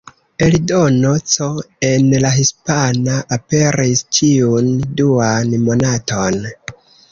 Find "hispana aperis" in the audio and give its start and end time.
2.39-4.03